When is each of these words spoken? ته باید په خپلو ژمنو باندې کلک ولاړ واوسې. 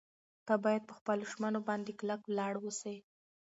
ته 0.45 0.53
باید 0.63 0.83
په 0.89 0.93
خپلو 0.99 1.23
ژمنو 1.31 1.59
باندې 1.67 1.97
کلک 1.99 2.21
ولاړ 2.25 2.53
واوسې. 2.59 2.95